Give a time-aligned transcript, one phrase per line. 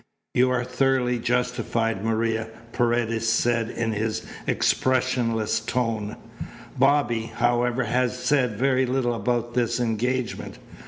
[0.33, 6.15] "You are thoroughly justified, Maria," Paredes said in his expressionless tones.
[6.75, 10.57] "Bobby, however, has said very little about this engagement.